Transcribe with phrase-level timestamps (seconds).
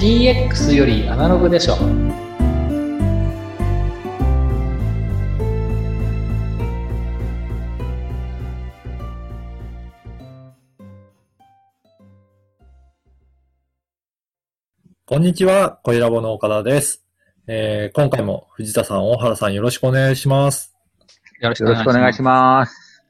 [0.00, 1.76] DX よりアナログでしょ
[15.06, 17.04] こんにちは、小ラボの岡田です。
[17.46, 20.76] えー今回も藤田さん、大原さんよろしくお願いします。
[21.40, 23.02] よろしよろしくお願いします。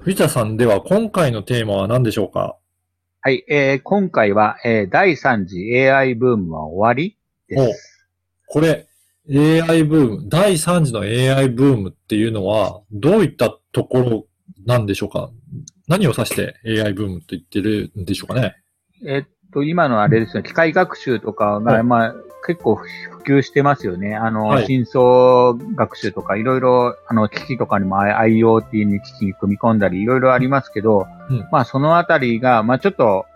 [0.00, 2.56] 藤田さんでは今回のテーマは何でしょうか？
[3.20, 7.16] はい、えー今回は、えー第3次 AI ブームは終わり
[7.48, 8.06] です。
[8.46, 8.86] これ、
[9.28, 14.26] AI ブーム、第3次の AI ブームっていうのは、どういったところ
[14.64, 15.30] なんでしょうか？
[15.88, 18.54] 何を指して AI ブームと言ってるんでしょうかね？
[19.04, 22.14] えーっと、今のあれですね、機械学習とかが、はいまあ、
[22.48, 22.86] 結構普
[23.26, 24.16] 及してますよね。
[24.16, 33.26] あの、はい深層学習とか、いろいろ、あの、機器とかにも IoT に機器に組み込んだり、いろいろありますけど、うんまあ、そのあたりが、まあ、ちょっと、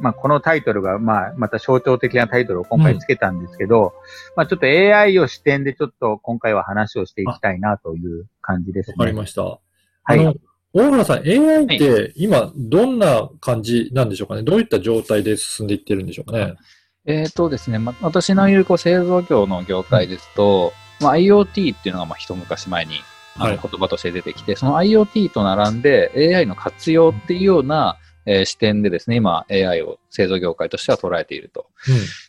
[0.00, 3.92] まあ、このタイトルが、まあ、また象徴的なタイトルを今回つけたんですけど、
[4.36, 8.94] まあ、ちょっと AI を視点でちょっと今回は話をしていきたいなという感じですね。
[8.98, 9.42] わかりました。
[9.42, 9.60] は
[10.16, 10.40] い。、
[10.72, 16.54] 大原さん、AI って今どんな感じなんでしょうかねどういった状態で進んでいってるんでしょうかね
[17.06, 23.00] えっ、とですね、ま、私のいるこう製造業の業界ですと、まあ、IoT っていうのがまあ一昔前に
[23.36, 31.66] あのはい言葉として出てきて、その IoT と並んで AI の活用っていうような、えー視点でですね、今 AI を製造業界としては捉えていると。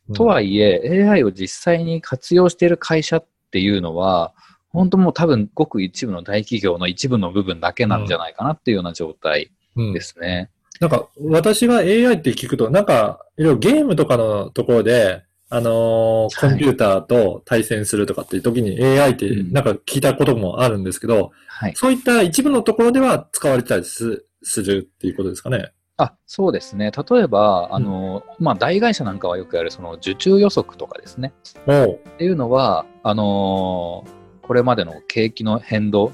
[0.07, 0.15] うん。
[0.15, 4.33] とはいえ、AI を実際に活用している会社っていうのは、
[4.69, 10.49] 本当もう多分ごく一部の大企業の一部の部分だけなんじゃないかなっていうような状態うんですね。
[10.79, 21.73] なんか、私が AI って聞くと、なんか、いろいろゲームとかのところで、あのーはいコンピューターと対戦するとかっていう時に AI ってうんなんか聞いたこともあるんですけど、はい。
[21.75, 25.71] そういった一部のところでは使われてたりすするっていうことですかね。
[25.97, 26.91] あ、そうですね。
[26.91, 31.33] 例えば、あの、まあ、大会社なんかはよくやる、その受注予測とかですね。
[31.59, 36.11] っていうのは、あのーこれまでの景気の変動、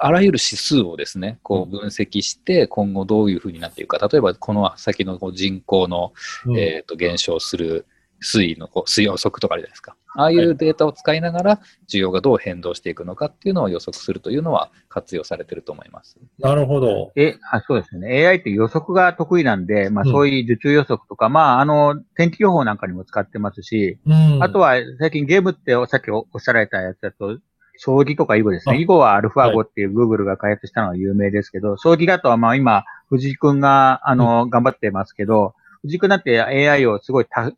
[0.00, 4.08] あらゆる指数をですね、こう分析して、今後どういうふうになっていくか。
[4.08, 6.12] 例えば、この先のこう人口の、
[6.46, 7.86] うんえっ、と、減少する
[8.22, 9.96] 推移のこう推移予測とかあるじゃないですか。
[10.14, 16.18] ああいうデータを使いながら、需要がどう変動していくのかっていうのを予測するというのは活用されてると思います。
[16.38, 17.12] なるほど。
[17.16, 18.26] え、あ、そうですね。
[18.26, 24.42] AI って予測が得意なんで、まあうんそういう受注予測とか、まああの、天気予報なんかにも使ってますし、うん。
[24.42, 27.38] あとは最近ゲームってさっきおおっしゃられたやつだと、
[27.82, 28.80] 将棋とか囲碁ですあね。
[28.80, 37.50] 囲碁はアルファ碁っていう Google が開発したのが有名ですけど、将棋だとまあ今、藤井くんが、あの、頑張ってますけど、藤井くんだって AI をすごいた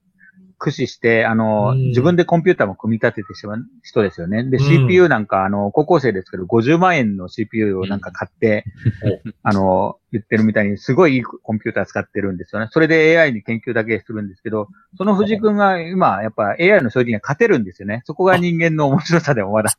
[0.62, 4.44] 駆使して、あの、うん自分でコンピューターも組み立ててしまう人ですよね。
[4.44, 8.64] で、うん CPU なんか、あの、高校生ですけど、50万円の CPU をなんか買って、
[9.42, 12.68] あの、言ってるみたいに、すごいいいコンピューター使ってるんですよね。
[12.70, 18.02] それで AI に研究だけするんですけど、その藤井くんが今、やっぱ AI の将棋には勝てるんですよね。
[18.04, 19.72] そこが人間の面白さでもまだ。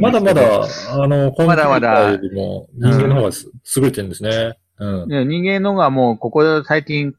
[0.00, 0.42] まだまだ、
[0.90, 4.58] あの、コンピュータまだまだーよりも人間の方がす優れてるんですね。
[4.78, 5.08] うん。
[5.08, 7.14] ね人間のがもう、ここ最近、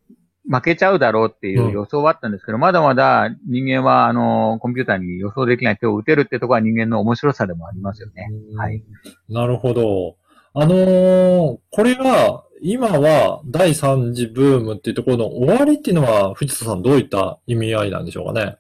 [0.50, 8.30] 負けちゃうだろうっていう予想はあったんですけど、まだまだ人間は、あの、コンピューターに予想できない手を打てるってところは人間の面白さでもありますよね。
[8.58, 8.84] はい。
[9.30, 10.18] なるほど。
[10.56, 18.58] あのーこれが、今は第3次ブームっていうところの終わりっていうのは、藤田さんどういった意味合いなんでしょうかね？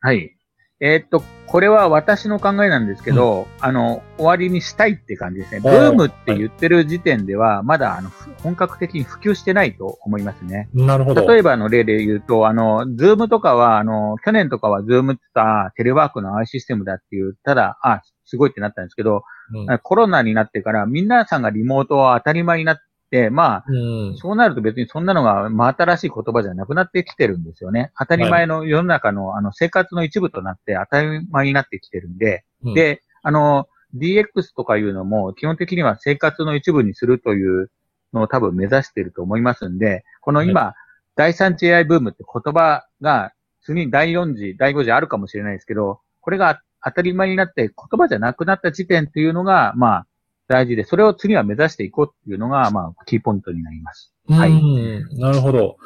[0.00, 0.36] はい。
[0.80, 5.60] えーっと、これは私の考えなんですけど、あの、終わりにしたいって感じですね。
[5.60, 10.68] ブおーームって言ってる時点では、まだ、あの、ふ本格的に普及してないと思いますね。
[10.74, 11.26] なるほど。
[11.26, 19.22] 例えばの例で言うと、あの、 Zoom とかは、あの、去年とかは Zoom って言ったらテレワークの i システムだって言ったら、あ、すごいってなったんですけど、
[19.54, 22.82] うんコロナになってから皆さんがリモートは当たり前になって、
[23.30, 24.16] まあ、うん。
[24.16, 27.92] そうなると別にそんなのが真新しい言葉じゃなくなってきてるんですよね。
[27.98, 37.70] 当たり前の世の中のあの生活の一部となって当たり前になってきてるんで、うん、で、あの、DX とかいうのも基本的には生活の一部にするという
[38.12, 40.74] のを多分目指していると思いますんで、この今、
[41.16, 43.32] 第3次 AI ブームって言葉が
[43.62, 50.06] 次第4次、第5次あるかもしれないですけど、これが当たり前になって言葉じゃなくなった時点っていうのが、まあ、
[50.48, 54.12] 大事で、それを次は目指していこうっていうのが、まあ、キーポイントになります。
[54.28, 55.18] はいうん。
[55.18, 55.76] なるほど。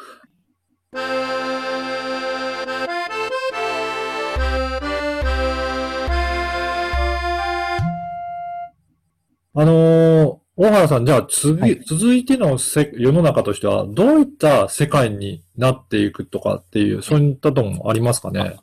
[9.55, 18.57] あのー大原さん、じゃあ次、はい続いてのせ世の中としては、どういった世界になっていくとかっていう、そういったとこもありますかね？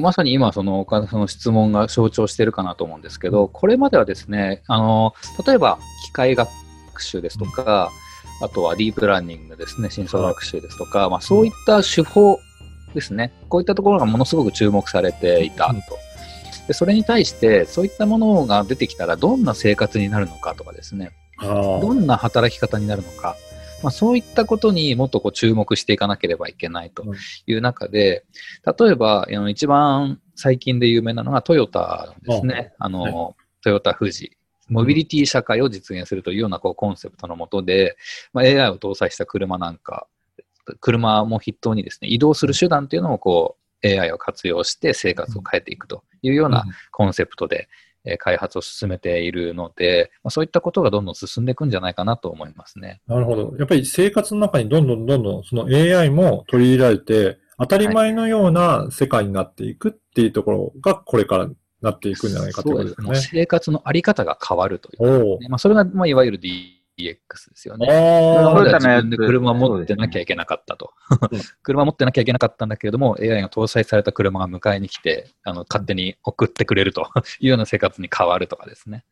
[0.00, 5.14] まさに今、その岡田さんの質問が象徴しているかなと思うんですけど、これまではですね、あの、
[5.46, 6.48] 例えば機械学
[6.98, 7.90] 習ですとか、
[8.40, 12.40] あとはディープラーニングですね、深層学習ですとか、まあ、そういった手法
[12.94, 15.74] ですね、こういったところがものすごく注目されていたと。
[16.68, 23.36] でそれに対して、そういったものが出てきたら、どんな生活になるのかとかですね、あどんな働き方になるのか、
[23.82, 27.04] まあ、そういったことにもっとこう注目していかなければいけないと
[27.46, 28.24] いう中で、
[28.78, 32.72] 例えば、あの一番最近で有名なのがトヨタですね。
[32.78, 34.36] あの、トヨタ富士。
[34.68, 37.96] モビリティ社会を実現するというようなこうコンセプトのもとで、
[38.32, 40.06] まあ、AI を搭載した車なんか、
[40.80, 47.68] 車も筆頭にですね、移動する手段というのをこう AI を活用して生活を変えていくというようなコンセプトで、
[48.04, 53.00] えー開発を進めているので、まあ、そういったことがどんどん進んでいくんじゃないかなと思いますね。
[53.06, 53.54] なるほど。
[53.58, 61.48] やっぱり生活の中にどんどんどんどんその AI も取り入れられて、当たり前のような世界になっていくっていうところがこれから
[61.80, 63.00] なっていくんじゃないかというそうです。
[63.00, 63.40] もうことですね。
[63.40, 65.38] 生活のあり方が変わるという、おお。
[65.48, 66.38] まあ、それが、まあ、いわゆる
[66.98, 67.86] DX ですよね。
[67.86, 70.92] トヨタので車を持ってなきゃいけなかったと
[71.30, 71.40] うん。
[71.62, 77.08] 車を持ってなきゃいけなかったんだけれども、AI が搭載された車が迎えに来て、あの勝手に送ってくれると
[77.40, 79.04] いうような生活に変わるとかですね。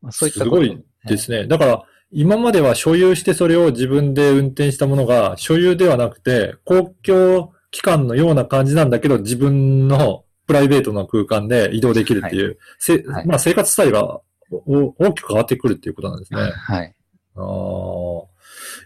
[0.00, 1.46] まあ、そういったすごいですね。
[1.46, 14.20] だから、今までは所有してそれを自分で運転したものが所有ではなくて、公共機関のような感じなんだけど、自分のプライベートな空間で移動できるっていう、せはいまあ生活スタイルが
[14.50, 16.40] お大きく変わってくるっていうことなんですね。
[16.40, 16.94] はい。
[17.38, 18.28] ああ。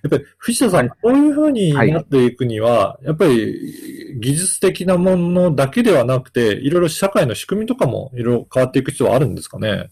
[0.02, 9.90] やっぱり藤田さん、こういうふうになっていくには、やっぱり技術的なものだけではなくて、いろいろ社会の仕組みとかもいろいろ変わっていく必要はあるんですかね？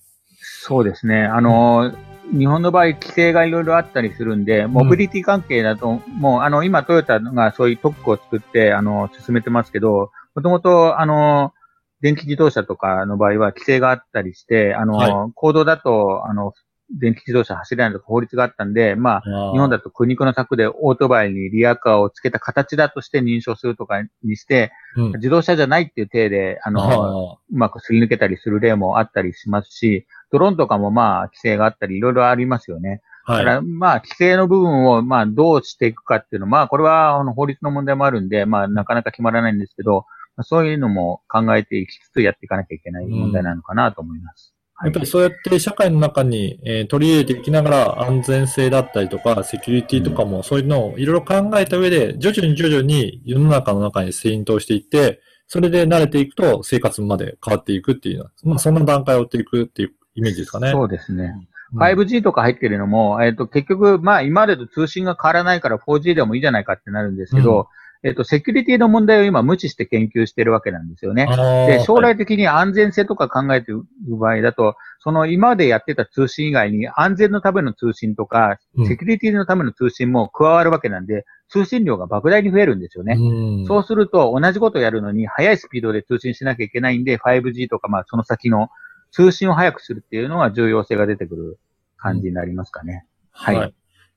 [0.62, 1.24] そうですね。
[1.24, 1.92] あの、
[2.36, 11.52] 日本の場合、規制がいろいろあったりするんで、モビリティ関係だと、もう、あの、今、トヨタがそういう特区を作って、あの、進めてますけど、もともと、あの、
[12.00, 16.52] 電気自動車とかの場合は規制があったりして、あの、は行動だと、あの、
[16.98, 33.02] 電気自動車走れないとか法律があったんで、まあ、日本だと苦肉の策でオートバイにリアカーをつけた形だとして認証するとかにして、うん、自動車じゃないっていう体で、あの、あうまくすり抜けたりする例もあったりしますし、ドローンとかもまあ規制があったりいろいろありますよね。
[33.24, 33.44] あはい。
[33.44, 40.06] だからまあ規制の部分をまあどうしていくかっていうのは、まあこれはあの法律の問題もあるんで、まあなかなか決まらないんですけど、
[40.36, 44.54] まあそういうのも考えていきつつやっていかなきゃいけない問題なのかなと思います。
[44.82, 60.70] やっぱりそうやって社会の中に、えー取り入れていきながら安全性だったりとか、セキュリティとかもそういうのをいろいろ考えた上で、徐々に徐々に世の中の中に浸透していって、それで慣れていくと生活まで変わっていくっていうのは、まあそんな段階を追っていくっていうイメージですかね。
[60.72, 61.24] そうですね。
[61.24, 67.68] うん 5G とか入ってるのも、えっ、と、結局、まあ、今までと通信が変わらないから 4G でもいいじゃないかってなるんですけど、
[68.02, 71.26] えっ、と、セキュリティの問題を今無視して研究してるわけなんですよね。
[71.68, 73.84] で、将来的に安全性とか考えている
[74.16, 83.16] 場合だと、その今までやってた通信以外に安全のための通信とか、うんセキュリティのための通信も加わるわけなんで、通信量が莫大に増えるんですよね。
[83.18, 88.70] うんそうすると、同じことをやるのに、速いスピードで通信しなきゃいけないんで、5G とか、まあ、その先の
[89.10, 91.58] 通信を速くするっていうのが重要性が出てくる
[91.98, 93.04] 感じになりますかね。
[93.32, 93.56] はい。
[93.56, 93.74] はい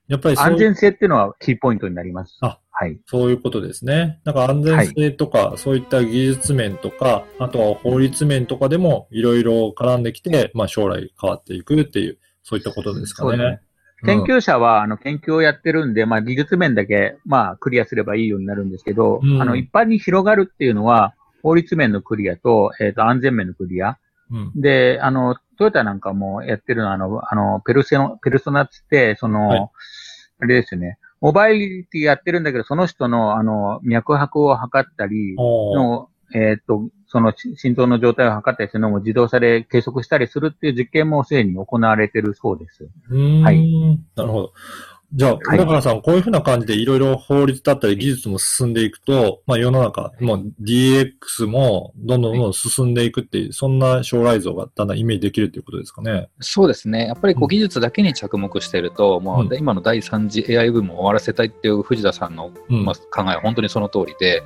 [0.08, 2.36] やっぱり安全性っていうのはキーポイントになります。
[2.40, 2.98] あはい。
[3.06, 4.20] そういうことですね。
[4.24, 13.60] だから安全性とか、そういった技術面とか、あとは法律面とかでもいろいろ絡んできて、まあ将来変わっていくっていう、そういったことですかねね。
[14.04, 23.98] 研究者は、あの、研究をやってるんで、まあ、技術面だけ、まあ、クリアすればいいようになるんですけど、うんあの、一般に広がるっていうのは、法律面のクリアと、えっ、と、安全面のクリア。
[24.30, 24.52] うん。
[24.54, 29.68] で、あの、トヨタなんかもやってるのは、あの、あの、ペルソナ、ペルソナっつって、その、はい
[30.40, 30.98] あれですよね。
[31.20, 42.88] モバイリティやってるんだけど、その人の、あの、脈拍を測ったりの、えっ、と、そのし心臓の状態を測ったりするのも自動車で計測したりするっていう実験もすでに行われてるそうです。
[43.08, 44.52] はいなるほど。
[45.16, 56.28] じゃあ、はい小原さん、こういうふうな感じでいろいろ法律だったり技術も進んでいくと、まあ世の中、もう DX もどんどんどんどん進んでいくっていう、そんな将来像がだんだんイメージできるっていうことですかね。
[56.40, 57.06] そうですね。
[57.06, 62.84] やっぱりこうんう技術だけに着目していると、もううん今の第3次 AI ブームを終わらせたいっていう藤田さんの、うん。
[62.84, 64.42] まあ、考えは本当にその通りで、う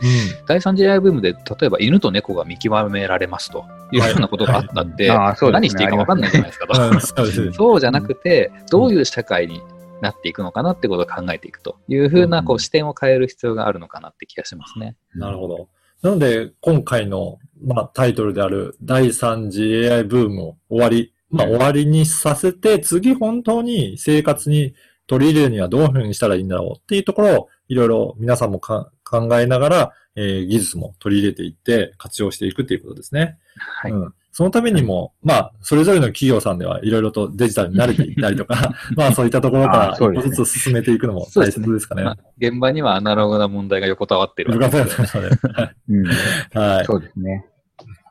[0.46, 5.68] 第3次 AI ブームで例えば犬と猫が見極められますというようなことがあったって、ああ、そうですね。
[5.68, 6.78] 何していいか分かんないじゃないですかと。
[6.78, 6.92] ん。
[6.92, 9.62] うんそうですねそうじゃなくて、どういう社会に
[10.00, 14.96] なっていくのかなってことを考えていくというふうなこう視点を変える必要があるのかなって気がしますね。
[15.14, 15.68] なるほど。
[16.02, 24.74] なので、今回の、まあ、タイトルである第3次 AI ブームを終わり、まあ、終わりにさせて、次本当に生活に
[25.08, 33.38] 取り入れるにはどういうふうにしたらいいんだろうっていうところを、いろいろ皆さんもか考えながら、えー技術も取り入れていって活用していくっていうことですね。
[33.56, 33.92] はい。
[33.92, 34.14] うん。
[34.30, 42.04] そのためにも、まあ、それぞれの企業さんではいろいろとデジタルに慣れていったりとか、 まあそういったところから一歩ずつ進めていくのも大切ですかね。
[42.04, 45.30] まあ現場にはアナログな問題が横たわってるわけですよね。
[45.88, 46.06] うん。
[46.54, 46.85] はい。
[46.85, 47.47] そうですね。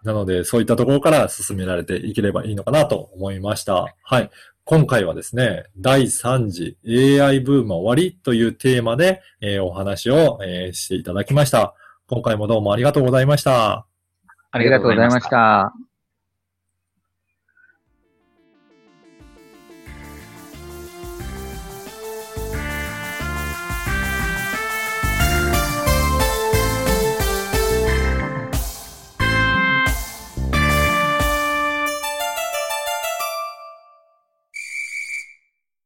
[0.03, 3.93] なので、そういったところから進められていければいいのかなと思いました。
[4.03, 4.29] はい。
[4.63, 6.77] 今回はですね、第3次
[7.21, 11.73] AI ブームは終わりというテーマで、えーお話を、えーしていただきました。
[12.07, 13.73] 今回もどうもありがとうございました。
[13.73, 13.85] あ
[14.51, 15.29] ありがとうございまし。
[15.29, 15.73] た。